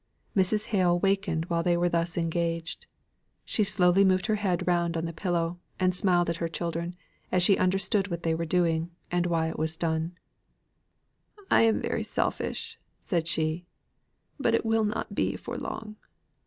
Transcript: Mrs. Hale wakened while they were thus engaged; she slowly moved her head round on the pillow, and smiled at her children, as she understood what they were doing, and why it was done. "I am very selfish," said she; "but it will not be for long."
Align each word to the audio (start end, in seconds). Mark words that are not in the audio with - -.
Mrs. 0.35 0.65
Hale 0.73 0.97
wakened 0.97 1.45
while 1.45 1.61
they 1.61 1.77
were 1.77 1.87
thus 1.87 2.17
engaged; 2.17 2.87
she 3.45 3.63
slowly 3.63 4.03
moved 4.03 4.25
her 4.25 4.37
head 4.37 4.65
round 4.67 4.97
on 4.97 5.05
the 5.05 5.13
pillow, 5.13 5.59
and 5.79 5.95
smiled 5.95 6.27
at 6.27 6.37
her 6.37 6.47
children, 6.49 6.95
as 7.31 7.43
she 7.43 7.55
understood 7.59 8.07
what 8.07 8.23
they 8.23 8.33
were 8.33 8.43
doing, 8.47 8.89
and 9.11 9.27
why 9.27 9.47
it 9.47 9.59
was 9.59 9.77
done. 9.77 10.17
"I 11.51 11.61
am 11.61 11.79
very 11.79 12.01
selfish," 12.01 12.79
said 12.99 13.27
she; 13.27 13.67
"but 14.39 14.55
it 14.55 14.65
will 14.65 14.85
not 14.85 15.13
be 15.13 15.35
for 15.35 15.55
long." 15.55 15.97